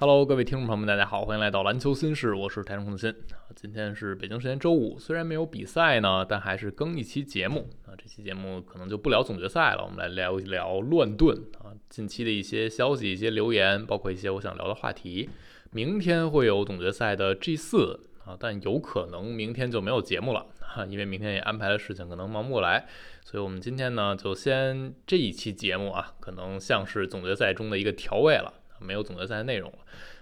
[0.00, 3.14] Hello，各位听众朋友们，大家好，欢迎来到篮球新事，我是台中空心。
[3.54, 7.92] 今天是北京时间周五，虽然没有比赛呢，但还是更一期节目啊。
[7.98, 15.28] 这期节目可能就不聊总决赛了，我们来聊一聊乱炖啊，近期的一些消息、一些留言，包括一些我想聊的话题。
[15.70, 22.86] 明天会有总决赛的 G 四啊，但有可能明天就没有节目了哈，因为明天也安排了事情可能忙不过来，
[23.22, 28.54] 所以我们今天呢就先这一期节目啊，可能像是总决赛中的一个调味了。
[28.80, 29.78] 没有总决赛的内容了，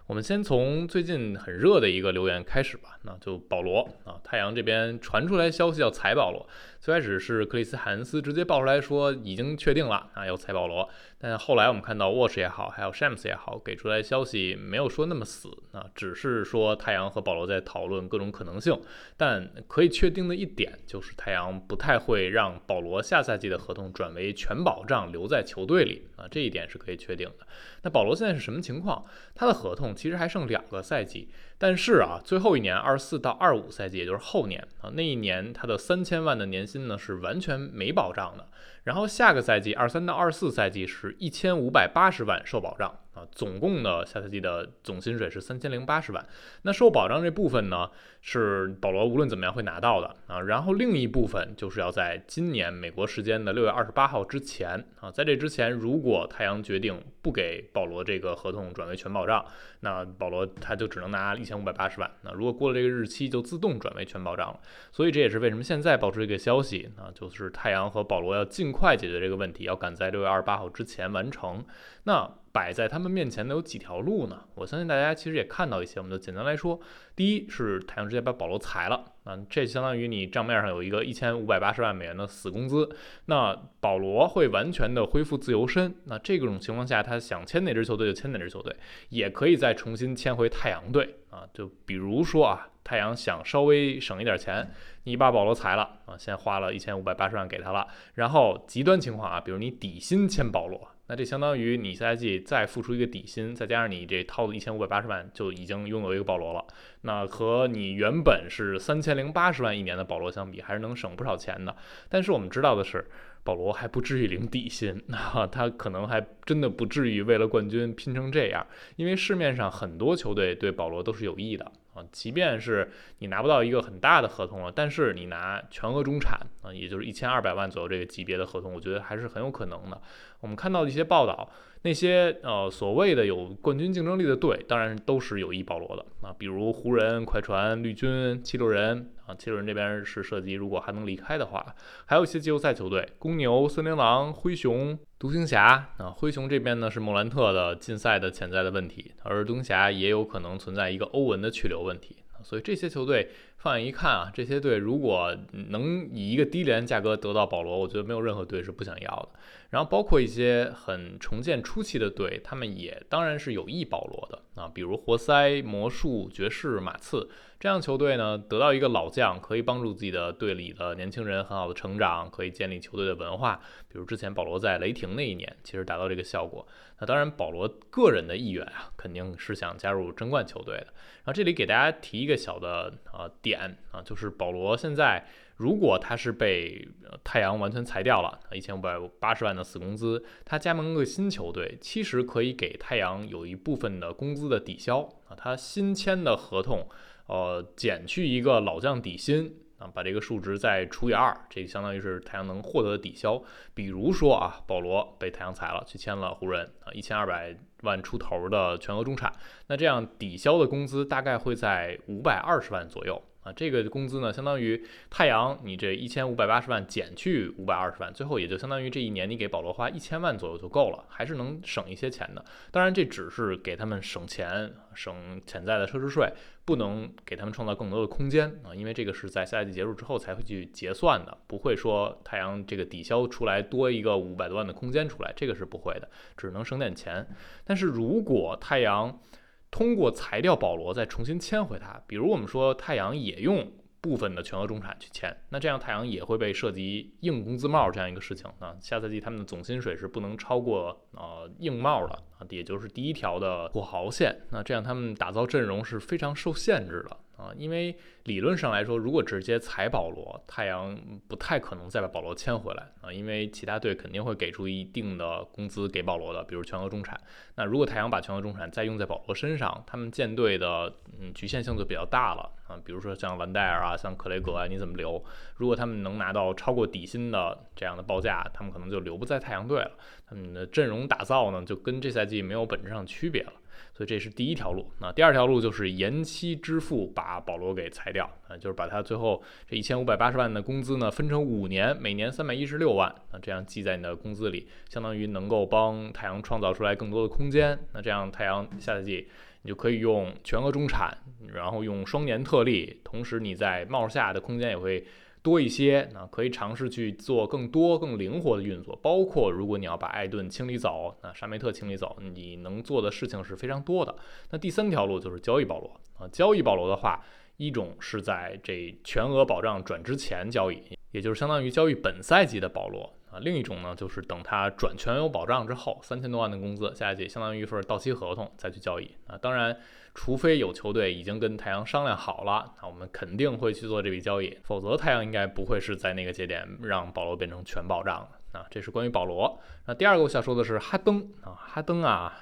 [0.07, 2.99] 我们先从最近很热的一个留言开始吧。
[3.03, 6.47] 那就保罗啊，太阳这边传出来消息要裁保罗。
[6.81, 10.89] 最开始是克里斯·海恩斯直接爆出来说已经确定了啊，要裁保罗。
[11.21, 18.81] 但后来我们看到 Watch 也好，还有 Shams 也好，给出来消息没有说那么死啊，只是说太阳和保罗在讨论各种可能性。
[19.17, 27.47] 但可以确定的一点就是，太阳不太会让保罗下赛季的合同转为全保障留在球队里啊，这一点是可以确定的。
[27.83, 29.05] 那保罗现在是什么情况？
[29.35, 31.29] 他的合同其实还剩两个赛季。
[31.61, 38.47] 但是啊，最后一年二四到二五赛季，也就是后年啊，那一年他的三千万的年薪呢是完全没保障的。
[38.89, 42.91] 然后下个赛季二三到二四赛季是一千五百八十万受保障。
[43.19, 46.25] 啊，总共的下赛季的总薪水是三千零八十万。
[46.63, 50.41] 那受保障这部分呢，是保罗无论怎么样会拿到的啊。
[50.43, 59.45] 然后另一部分就是要在今年美国时间的六月二十八号之前啊，在这之前，如果太阳决定不给保罗这个合同转为全保障，
[59.81, 62.11] 那保罗他就只能拿一千五百八十万。
[62.23, 64.61] 那如果过了这个日期，就自动转为全保障了。
[64.93, 71.65] 所以这也是为什么现在爆出一个消息啊，就是太阳和保罗要尽快解决这个问题，要赶在六月二十八号之前完成。
[72.05, 74.43] 那摆在他们面前的有几条路呢？
[74.57, 76.81] 我相信大家其实也看到一些，我们就简单来说。
[77.15, 82.89] 第一是太阳直接把保罗裁了，啊，这相当于你账面上有一个一千五百八十万美元的死工资，
[83.27, 85.95] 那保罗会完全的恢复自由身。
[86.07, 88.75] 那这种情况下，他想签哪支球队就签哪支球队，
[89.11, 91.47] 也可以再重新签回太阳队啊。
[91.55, 94.69] 就比如说啊，太阳想稍微省一点钱，
[95.05, 100.89] 你把保罗裁了啊，先花了一千五百八十万给他了，然后极端情况啊，比如你底薪签保罗。
[101.09, 106.65] 那这相当于你下赛季再付出一个底薪，再加上你这套的一千五百八十万，就已经拥有一个保罗了。
[107.03, 111.75] 那和你原本是三千零八十万一年的保罗相比，还是能省不少钱的。
[112.09, 113.07] 但是我们知道的是，
[113.43, 118.67] 保罗还不至于零底薪， 那他可能还真的不至于为了冠军拼成这样。
[118.97, 121.73] 因为市面上很多球队对保罗都是有意的
[122.11, 130.01] 即便是你拿不到一个很大的合同了，但是你拿全额中产啊，也就是一千二百万左右这个级别的合同，我觉得还是很有可能的。
[130.41, 131.49] 我们看到的一些报道，
[131.83, 141.75] 那些呃所谓的有冠军竞争力的队，当然都是有意保罗的啊，比如湖人、快船、绿军、七六人啊，七六人这边是涉及如果还能离开的话，
[142.07, 153.31] 还有一些季后赛球队，公牛、森林狼、灰熊、独行侠啊，灰熊这边呢是莫兰特的禁赛的潜在的问题，而独行侠也有可能存在一个欧文的去留问题，所以这些球队。
[153.61, 159.38] 放眼一看啊，这些队如果能以一个低廉价格得到保罗，我觉得没有任何队是不想要的。
[159.71, 167.29] 然后包括一些很重建初期的队，他们也当然是有意保罗的啊，比如活塞、魔术、爵士、马刺
[167.61, 173.61] 这样球队呢，得到一个老将，可以帮助自己的队里的年轻人很好的成长，可以建立球队的文化。
[173.89, 176.67] 比如之前保罗在雷霆那一年，其实达到这个效果。
[177.01, 180.87] 那当然，保罗个人的意愿啊，肯定是想加入争冠球队的。
[181.19, 183.31] 然后这里给大家提一个小的啊。
[183.43, 185.27] 点啊，就是保罗现在
[185.59, 186.89] 如果他是被
[187.25, 195.35] 太阳完全裁掉了，一千五百八十万的死工资，他加盟个新球队，其实可以给太阳有一部分的工资的抵消啊。
[195.37, 196.89] 他新签的合同，
[197.27, 203.43] 呃，减去一个老将底薪啊，把这个数值再除以二，这相当于是太阳能获得的抵消。
[203.75, 209.33] 比如说啊，保罗被太阳裁了，去签了湖人啊，一千二百万出头的全额中产，
[209.67, 213.21] 那这样抵消的工资大概会在五百二十万左右。
[213.53, 222.45] 这个工资呢，相当于太阳你这一千五百八十万减去五百二十万，最后也就相当于这一年你给保罗花一千万左右就够了，还是能省一些钱的。
[222.71, 226.33] 当然，这只是给他们省钱、省潜在的奢侈税，
[226.65, 237.27] 不能给他们创造更多的空间啊，因为这个是在赛季结束之后才会去结算的，不会说太阳这个抵消出来多一个五百多万的空间出来，这个是不会的，只能省点钱。
[237.65, 239.21] 但是如果太阳，
[239.71, 242.01] 通过裁掉保罗，再重新签回他。
[242.07, 243.71] 比如我们说太阳也用
[244.01, 248.75] 部分的全额中产去签，那这样太阳也会被涉及硬工资帽这样一个事情那。
[248.81, 254.41] 下赛季他们的总薪水是不能超过呃硬帽的啊，也就是第一条的土豪线。
[254.51, 260.99] 那这样他们打造阵容是非常受限制的啊，因为理论上来说，如果直接裁保罗，太阳
[261.29, 267.19] 不太可能再把保罗签回来啊，因为其他队肯定会给出一定的工资给保罗的，比如全额中产。
[267.55, 275.25] 那如果太阳把全额中产再用在保罗身上，他们舰队的嗯局限性就比较大了啊，比如说像兰戴尔啊，像克雷格啊，你怎么留？
[275.55, 279.93] 如果他们能拿到超过底薪的这样的报价，他们可能就留不在太阳队了。
[280.27, 283.53] 他们的阵容打造呢，就跟这赛季没有本质上区别了。
[283.93, 297.79] 所以这是第一条路，那第二条路就是延期支付，把保罗给裁掉啊，就是把他最后这一千五百八十万的工资呢分成五年，每年三百一十六万啊，这样记在你的工资里，相当于能够帮太阳创造出来更多的空间。
[297.93, 299.29] 那这样太阳下赛季
[299.63, 301.17] 你就可以用全额中产，
[301.53, 305.05] 然后用双年特例，同时你在帽下的空间也会。
[305.49, 314.15] 多一些，那可以尝试去做更多、更灵活的运作，包括如果你要把艾顿清理走，那沙梅特清理走，你能做的事情是非常多的。
[314.51, 317.25] 那第三条路就是交易保罗啊，交易保罗的话，
[317.57, 323.11] 一种是在这全额保障转之前交易，也就是相当于交易本赛季的保罗。
[323.31, 329.37] 啊，另一种呢，就是等他转全有保障之后，三千多万的工资，下一季相当于一份到期合同再去交易啊。
[329.37, 329.79] 当然，
[330.21, 338.67] 除非有球队已经跟太阳商量好了，那我们肯定会去做这笔交易，否则太阳应该不会是在那个节点让保罗变成全保障的啊。
[338.69, 339.61] 这是关于保罗。
[339.87, 342.35] 那第二个我想说的是哈登啊，哈登啊，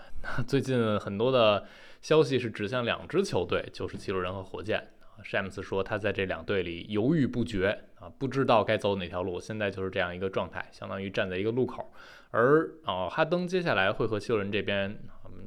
[0.47, 1.67] 最近很多的
[2.01, 4.79] 消息是指向两支球队，就是七六人和火箭。
[4.79, 9.39] 啊詹姆斯说他在这两队里犹豫不决啊，不知道该走哪条路。
[9.39, 11.93] 现在就是这样一个状态，相当于站在一个路口。
[12.31, 14.99] 而啊，哈登接下来会和七六人这边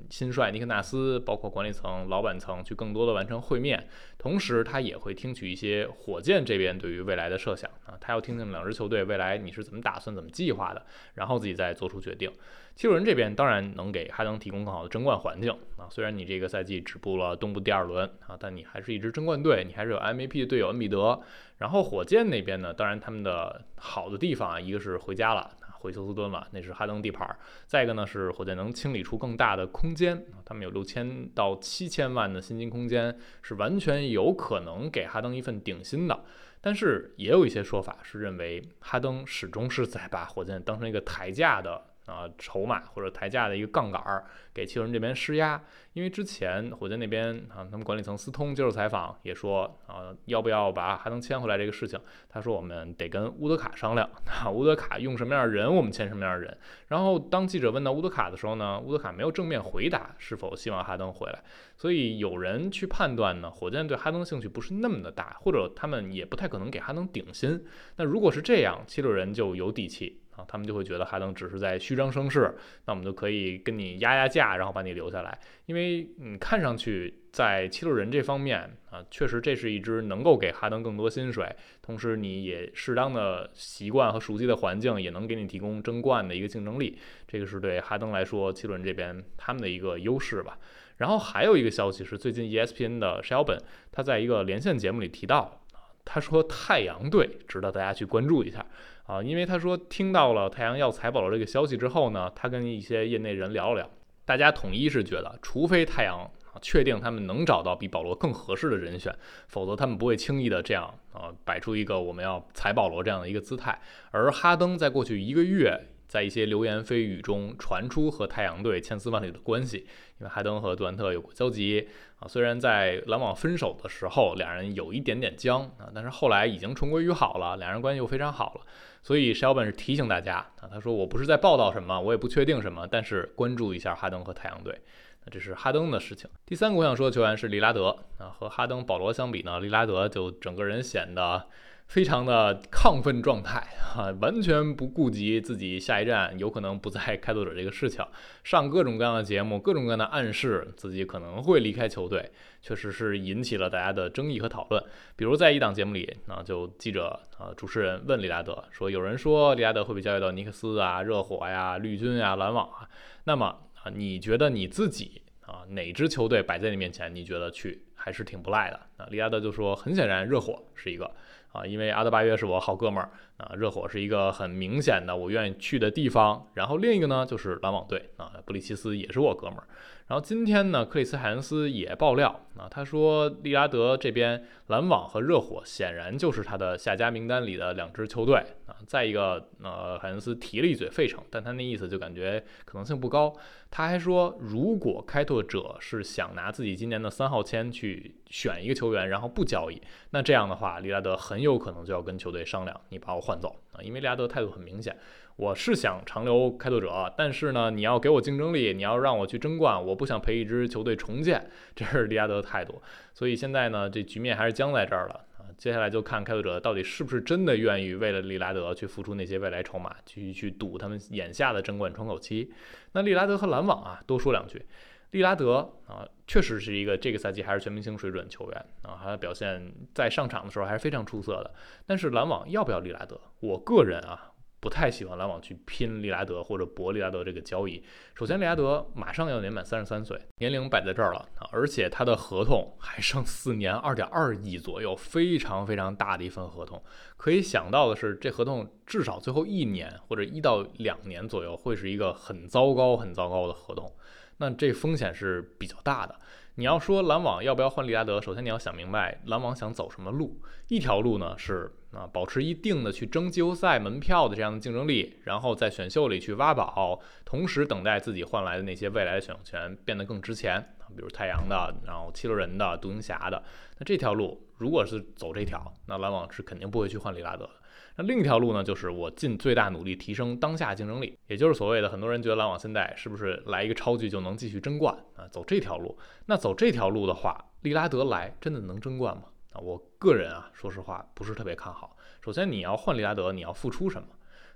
[0.09, 12.31] 新帅尼克纳斯，包括管理层、老板层去更多的完成会面，同时他也会听取一些火箭这边对于未来的设想啊，他要听听两支球队未来你是怎么打算、怎么计划的，然后自己再做出决定。
[12.75, 21.19] 七六人这边当然能给哈登提供更好的争冠环境啊，虽然你这个赛季止步了东部第二轮啊，但你还是一支争冠队，你还是有 MVP 队友恩比德。
[21.57, 27.35] 然后火箭那边呢，当然他们的好的地方啊，一个是回家了，回休斯敦了，那是哈登地盘儿；
[27.65, 36.23] 再一个呢是火箭能清理出更大的空间他们有六千到七千万的薪金空间，是完全有可能给哈登一份顶薪的。
[36.61, 41.81] 但是也有一些说法是认为哈登始终是在把火箭当成一个抬价的。
[42.09, 45.61] 啊，筹码或者抬价的一个杠杆儿，给七六人这边施压。
[45.93, 56.57] 因为之前火箭那边啊，他们管理层斯通接受采访也说啊，要不要把哈登签回来这个事情，他说我们得跟乌德卡商量啊， 乌德卡用什么样的人，我们签什么样的人。
[56.87, 61.43] 然后当记者问到乌德卡的时候呢，乌德卡没有正面回答是否希望哈登回来。
[61.75, 67.65] 所以有人去判断呢，火箭对哈登兴趣不是那么的大，或者他们也不太可能给哈登顶薪。
[67.97, 70.21] 那如果是这样，七六人就有底气。
[70.47, 72.55] 他们就会觉得哈登只是在虚张声势，
[72.85, 75.39] 那我们就可以跟你压压价，然后把你留下来。
[75.65, 78.59] 因为你看上去在七六人这方面
[78.89, 86.97] 啊，确实这是一支能够给哈登更多薪水，同时你也适当的习惯和熟悉的环境，也能给你提供争冠的一个竞争力。
[87.27, 90.57] 这个是对哈登来说，七六人这边他们的一个优势吧。
[90.97, 93.57] 然后还有一个消息是，最近 ESPN 的沙尔本
[93.91, 95.63] 他在一个连线节目里提到，
[96.03, 98.65] 他说太阳队值得大家去关注一下。
[99.09, 103.89] 啊，因为他说听到了太阳要采保罗这个消息之后呢，他跟一些业内人聊了聊，
[104.23, 106.29] 大家统一是觉得，除非太阳
[106.61, 109.11] 确定他们能找到比保罗更合适的人选，
[109.47, 113.81] 否则他们不会轻易的这样啊摆出一个我们要采保罗这样的一个姿态。
[114.11, 115.87] 而哈登在过去一个月。
[116.09, 119.77] 在一些流言蜚语中传出和太阳队千丝万缕的关系，
[120.17, 121.87] 因为哈登和杜兰特有过交集
[122.19, 122.27] 啊。
[122.27, 128.61] 虽然在篮网分手的时候，两人有一点点僵啊，但是后来已经重归于好了，两人关系又非常好了。
[129.03, 134.81] 所以肖本是提醒大家啊，他说我不是在报道什么，我也不确定什么，但是关注一下哈登和太阳队。
[135.23, 136.27] 那这是哈登的事情。
[136.43, 141.45] 第三个我想说的球员是利拉德啊，和哈登、保罗相比呢，利拉德就整个人显得。
[141.89, 143.59] 非常的亢奋状态
[143.95, 148.05] 啊，完全不顾及自己下一站有可能不在开拓者这个事情，
[148.43, 152.31] 上各种各样的节目，各种各样的暗示自己可能会离开球队，
[152.61, 154.81] 确实是引起了大家的争议和讨论。
[155.15, 162.87] 比如在一档节目里，啊，就记者啊，主持人问利拉德说：“有人说利拉德会被交易到尼克斯啊、热火呀、绿军呀、篮网啊，
[163.23, 163.47] 那么
[163.81, 171.09] 啊，你觉得你自己啊，哪支球队摆在你面前，你觉得去还是挺不赖的？”啊，利拉德就说：“很显然，热火是一个。”
[171.51, 176.47] 啊，因为阿德巴约是我好哥们儿啊，热火是一个很明显的我愿意去的地方。
[176.53, 179.67] 然后另一个呢，就是篮网队啊，布里奇斯也是我哥们儿。
[180.09, 188.73] 然后今天呢，克里斯海恩斯也爆料啊，他说利拉德这边篮网和热火显然就是他的下家名单里的两支球队啊。
[188.87, 193.31] 再一个，呃，海恩斯提了一嘴费城，但他那意思就感觉可能性不高。
[193.69, 204.97] 他还说，如果开拓者是想拿自己今年的三号签去选一个球员，然后不交易，那这样的话，利拉德很有可能就要跟球队商量，你把我换走啊，因为利拉德态度很明显，
[205.39, 212.81] 我是想长留开拓者，但是呢，你要给我竞争力，你要让我去争冠，我不想陪一支球队重建， 这是利拉德的态度。
[213.13, 215.47] 所以现在呢，这局面还是僵在这儿了啊。
[215.57, 222.51] 接下来就看开拓者到底是不是真的愿意为了利拉德去付出那些未来筹码，继续去赌他们眼下的争冠窗口期。
[222.91, 224.65] 那利拉德和篮网啊，多说两句。
[225.11, 231.53] 利拉德啊，确实是一个这个赛季还是全明星水准球员啊，他的表现在上场的时候还是非常出色的。
[231.87, 233.17] 但是篮网要不要利拉德？
[233.39, 234.33] 我个人啊。
[234.59, 237.81] 不太喜欢篮网去拼利拉德或者博利拉德这个交易。
[238.13, 246.81] 首先，利拉德马上要年满三十三岁，年龄摆在这儿了啊，而且他的合同还剩四年，二点二亿左右，非常非常大的一份合同。
[247.15, 253.91] 可以想到的是，这合同至少最后一年或者一到两年左右会是一个很糟糕、很糟糕的合同。
[254.37, 256.15] 那这风险是比较大的。
[256.55, 260.41] 你要说篮网要不要换利拉德，首先你要想明白篮网想走什么路。
[260.67, 273.41] 一条路呢是啊，保持一定的去争季后赛门票的这样的竞争力，然后在选秀里去挖宝，同时等待自己换来的那些未来的选秀权变得更值钱比如太阳的，然后七六人的，独行侠的。
[273.79, 277.51] 那这条路如果是走这条，那篮网是肯定不会去换利拉德的。
[277.95, 285.27] 那另一条路呢，就是我尽最大努力提升当下竞争力，也就是所谓的很多人觉得篮网现在是不是来一个超巨就能继续争冠啊？
[285.27, 289.23] 走这条路，那走这条路的话，利拉德来真的能争冠吗？
[289.51, 291.95] 啊，我个人啊，说实话不是特别看好。
[292.21, 294.07] 首先你要换利拉德，你要付出什么？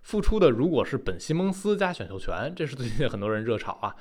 [0.02, 3.96] 付出的如果是本西蒙斯加选秀权，这是最近很多人热炒啊。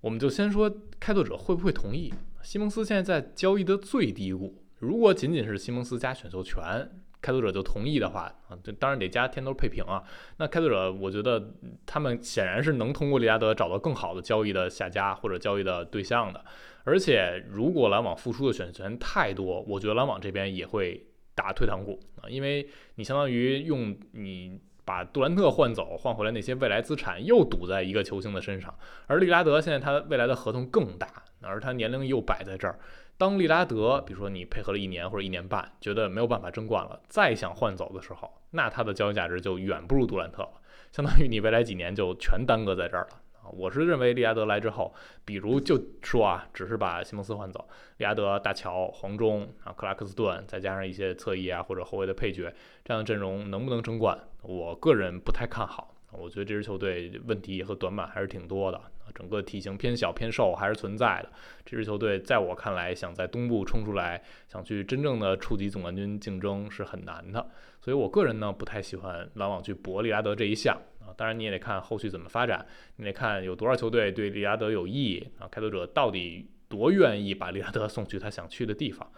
[0.00, 2.12] 我们就先说开拓者会不会同意？
[2.42, 6.90] 西蒙斯现在在交易的最低谷，如果仅仅是西蒙斯加选秀权。
[7.22, 10.02] 开拓者就同意的话啊，这当然得加天头配平啊。
[10.38, 11.54] 那开拓者，我觉得
[11.86, 16.44] 他们显然是能通过利拉德找到更好的交易的下家或者交易的对象的。
[16.84, 28.74] 而且，如果篮网付出的选权太多，我觉得篮网这边也会打退堂鼓啊，因为你相当于用你把杜兰特换走，换回来那些未来资产又赌在一个球星的身上。
[29.06, 31.06] 而利拉德现在他未来的合同更大，
[31.40, 32.78] 而他年龄又摆在这儿。
[33.16, 40.60] 当利拉德，比如说你配合了一年或者一年半，觉得没有办法争冠了，再想换走的时候，那他的交易价值就远不如杜兰特了，
[40.90, 43.21] 相当于你未来几年就全耽搁在这儿了！
[43.50, 44.94] 我是认为利拉德来之后，
[45.24, 54.18] 比如就说啊，只是把西蒙斯换走，利拉德、大乔、黄忠啊、克拉克斯顿，再加上一些侧翼啊或者后卫的配角，这样的阵容能不能争冠？
[54.42, 55.88] 我个人不太看好。
[56.12, 58.78] 我觉得这支球队问题和短板还是挺多的
[59.14, 61.32] 整个体型偏小偏瘦还是存在的。
[61.64, 67.48] 这支球队在我看来，想在东部冲出来，想去真正的触及总冠军竞争是很难的。
[67.80, 71.12] 所以我个人呢，不太喜欢篮网去博利拉德这一项啊。
[71.16, 72.66] 当然，你也得看后续怎么发展，
[72.96, 75.48] 你得看有多少球队对利拉德有意义啊。
[75.50, 79.10] 开拓者到底多愿意把利拉德 送去他想去的地方？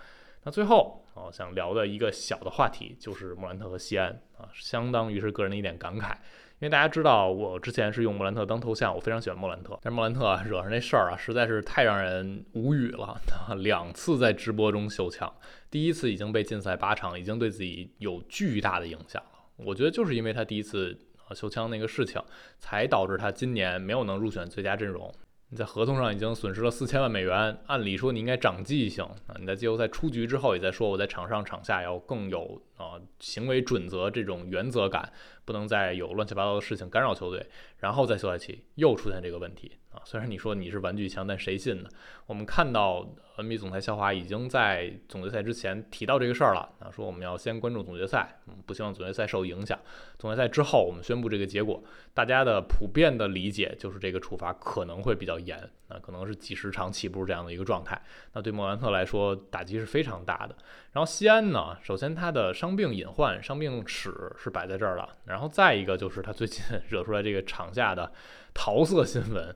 [0.44, 6.14] 那最后啊，想聊的一个小的话题就是莫兰特和西安啊，相当于是个人的一点感慨。
[6.60, 9.78] 因为大家知道，我之前是用莫兰特当头像，我非常喜欢莫兰特。
[9.82, 13.20] 但是莫兰特惹上那事儿啊，实在是太让人无语了。
[13.58, 15.30] 两次在直播中秀枪，
[15.70, 19.30] 第一次已经被禁赛八场，已经对自己有巨大的影响了。
[19.56, 20.96] 我觉得就是因为他第一次
[21.34, 22.22] 秀枪那个事情，
[22.58, 25.12] 才导致他今年没有能入选最佳阵容。
[25.50, 29.36] 你在合同上已经损失了四千万美元，按理说你应该长记性啊！
[29.38, 35.12] 你在季后赛出局之后也在说我在场上场下要更有啊行为准则这种原则感，
[35.44, 37.46] 不能再有乱七八糟的事情干扰球队。
[37.78, 40.02] 然后在休赛期又出现这个问题啊！
[40.04, 41.88] 虽然你说你是玩具枪，但谁信呢？
[42.26, 49.78] 我们看到 NBA 总裁肖华已经在总决赛之前提到这个事儿了啊，说我们要先关注总决赛，嗯，不希望总决赛受影响。
[50.18, 51.82] 总决赛之后我们宣布这个结果，
[52.14, 58.00] 大家的普遍的理解就是这个处罚可能会比较严啊，可能是几十场起步这样的一个状态。
[58.32, 60.56] 那对莫兰特来说打击是非常大的。
[60.92, 67.74] 然后西安呢，首先他的伤病隐患、伤病史是摆在这儿了，然后再一个就是他最近 惹出来这个场。
[67.74, 68.12] 下的
[68.52, 69.52] 桃色新闻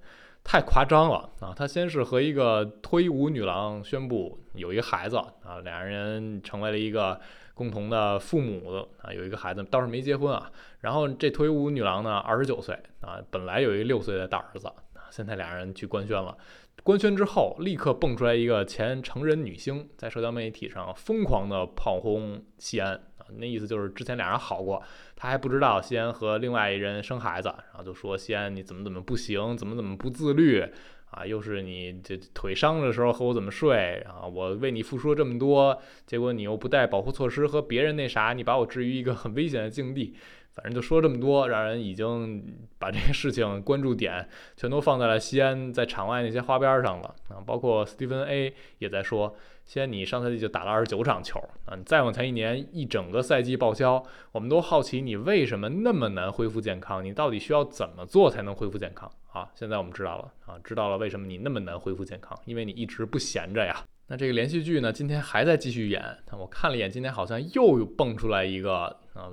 [0.51, 1.53] 太夸张了啊！
[1.55, 7.21] 他先是和一个脱衣舞女郎宣布有一个孩子啊，两人成为了一个
[7.53, 10.51] 共同的父母啊，有一个孩子倒是没结婚啊。
[10.81, 16.35] 然后这脱衣舞女郎呢，二十九岁啊，本来有一个六岁的大儿子啊，现在俩人去官宣了。
[16.83, 22.99] 官宣之后，立刻蹦出来一个前成人女星，在社交媒体上疯狂的炮轰西安。
[23.37, 24.83] 那意思就是之前俩人好过，
[25.15, 30.65] 他还不知道西安和另外一人生孩子，然后就说西安你怎么怎么不行，怎么怎么不自律
[31.11, 31.27] 啊？
[31.27, 34.03] 又是你这腿伤的时候和我怎么睡？
[34.05, 40.17] 然后我为你付出了这么多，结果你又不带保护措施和别人那啥，你把我置于一个很危险的境地。
[40.61, 42.45] 反正就说这么多，让人已经
[42.81, 47.39] 把这个事情 关注点全都放在了西安在场外那些花边上了啊。
[47.47, 59.49] 包括斯蒂芬 A 也在说，西安你上赛季就打了二十九场球啊，你再往前一年一整个赛季报销，我们都好奇你为什么那么难恢复健康，你到底需要怎么做才能恢复健康啊？
[59.55, 63.85] 现在我们知道了啊，知道了为什么你那么难恢复健康，因为你一直不闲着呀。
[64.11, 66.03] 那这个连续剧呢，今天还在继续演。
[66.33, 69.31] 我看了一眼，今天好像又蹦出来一个啊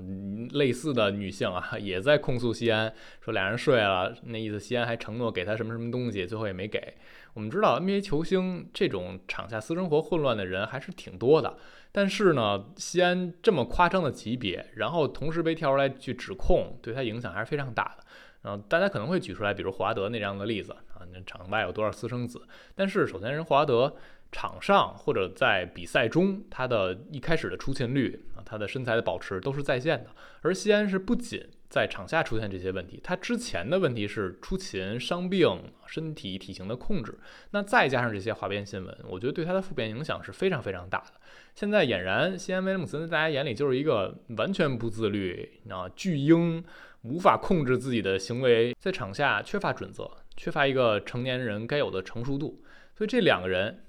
[0.51, 6.95] 类似的女性啊， 也在控诉西安，说俩人睡了，那意思西安还承诺给她什么什么东西，最后也没给。
[7.33, 11.57] 我们知道 NBA 球星这种场下私生活混乱的人还是挺多的，
[11.91, 18.03] 但是呢，西安这么夸张的级别，然后同时被跳出来去指控，对他影响还是非常大的。
[18.47, 22.41] 嗯，大家可能会举出来，比如华德那样的例子啊，那场外有多少私生子？
[22.75, 23.95] 但是首先，人华德。
[24.31, 30.09] 场上或者在比赛中，他的一开始的出勤率啊，他的身材的保持都是在线的。
[30.41, 37.17] 而西安是不仅在场下出现这些问题，他之前的问题是出勤、伤病、身体体型的控制，
[37.51, 41.13] 那再加上这些花边新闻，我觉得对他的负面影响是非常非常大的。
[41.55, 46.61] 现在俨然西安威廉姆森在大家眼里就是一个完全不自律啊巨婴，
[47.03, 52.61] 无法控制自己的行为，在场下缺乏准则，缺乏一个成年人该有的成熟度。
[52.93, 53.84] 所以这两个人。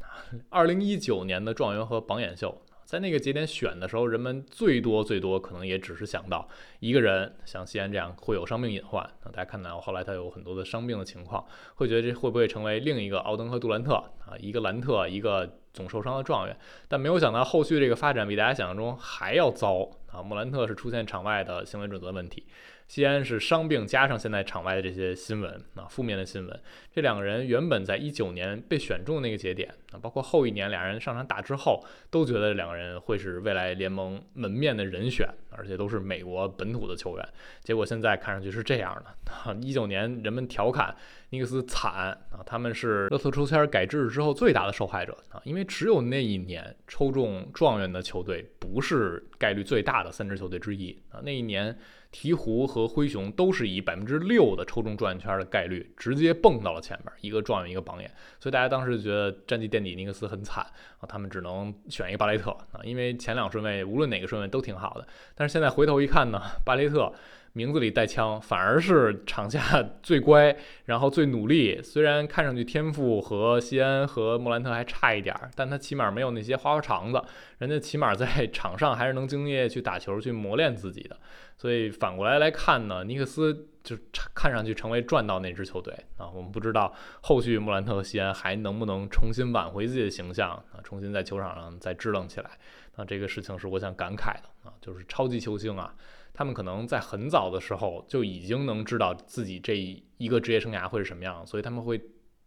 [0.48, 9.08] 二零一九年的状元和榜眼秀，在那个节点选的时候，人们最多最多可能也只是想到一个人，像西安这样会有伤病隐患。
[9.24, 11.44] 那大家看到后来他有很多的伤病的情况，
[11.74, 14.36] 会觉得这会不会成为另一个奥登和杜兰特啊？
[14.38, 16.56] 一个兰特，一个总受伤的状元。
[16.86, 19.80] 但没有想到后续这个发展比大家想象中还要糟
[20.12, 20.22] 啊！
[20.22, 22.46] 莫兰特是出现场外的行为准则问题。
[22.88, 26.60] 西安是伤病加上现在场外的这些新闻啊，负面的新闻。
[26.94, 37.28] 这两个人原本在一九年被选中那个节点啊，包括后一年俩人上场打之后，都觉得两个人会是未来联盟门面的人选，而且都是美国本土的球员。
[37.60, 39.54] 结果现在看上去是这样的。
[39.60, 40.96] 一九年人们调侃
[41.30, 41.92] 尼克斯惨
[42.30, 51.76] 啊，他们是乐透抽签改制之后最大的受害者啊，因为只有那一年抽中状元的球队不是概率最大的三支球队之一啊，那一年。
[52.22, 60.64] 鹈鹕和灰熊都是以百分之六的抽中状元圈的概率直接蹦到了前面，一个状元一个榜眼，所以大家当时就觉得战绩垫底尼克斯很惨
[60.98, 67.12] 啊，他们只能选一个巴雷特啊，因为前两顺位无论哪个顺位都挺好的，但是现在回头一看呢，巴雷特。
[67.56, 71.80] 名字里带枪，反而是场下 最乖，然后最努力。
[71.82, 77.22] 虽然看上去天赋和西安和莫兰特还差一点儿，但他起码没有那些花花肠子，
[77.56, 81.16] 人家起码在场上还是能敬业去打球、去磨练自己的。
[81.56, 83.96] 所以反过来来看呢，尼克斯就
[84.34, 86.28] 看上去成为赚到那支球队啊。
[86.28, 92.50] 我们不知道后续莫兰特和西安还能不能重新挽回自己的形象啊，重新在球场上再支棱起来。
[92.96, 95.94] 那这个事情是我想感慨的啊，就是超级球星啊。
[96.34, 99.74] 他们可能在很早的时候就已经能知道自己这
[100.18, 101.98] 一个职业生涯会是什么样，所以他们会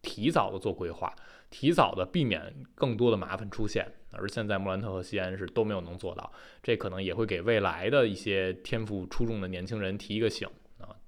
[0.01, 1.11] 提早的做规划，
[1.49, 3.91] 提早的避免更多的麻烦出现。
[4.11, 6.31] 而现在莫兰特和西安是都没有能做到，
[6.63, 10.47] 这可能也会给未来的一些天赋出众的年轻人提一个醒，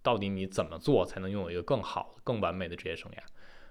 [0.04, 3.18] 到底你怎么做才能拥有一个更好、更完美的职业生涯？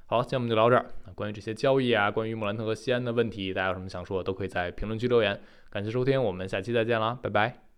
[0.06, 0.86] 好，今天我们就聊这儿。
[1.14, 5.40] 关于这些交易啊，关于莫兰特和西安的问题，大家有什么想说的，都可以在评论区留言。
[5.70, 7.69] 感谢收听，我们下期再见啦，拜拜。